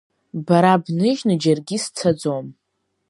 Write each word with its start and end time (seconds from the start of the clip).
Бара 0.45 0.73
бныжьны 0.83 1.33
џьаргьы 1.41 1.77
сцаӡом! 1.83 2.45